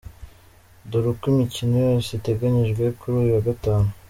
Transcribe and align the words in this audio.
Dore 0.89 1.07
Uko 1.13 1.25
imikino 1.33 1.75
yose 1.87 2.09
iteganyijwe 2.13 2.83
kuri 2.99 3.13
uyu 3.21 3.33
wa 3.35 3.43
Gatanu. 3.47 3.89